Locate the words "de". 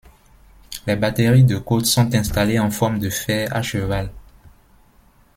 1.43-1.59, 2.97-3.11